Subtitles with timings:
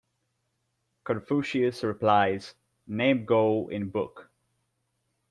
[1.03, 2.55] Confucius replies,
[2.87, 4.31] "Name go in book".